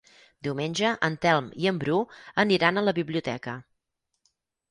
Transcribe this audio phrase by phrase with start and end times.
[0.45, 1.99] Diumenge en Telm i en Bru
[2.45, 3.57] aniran a la biblioteca.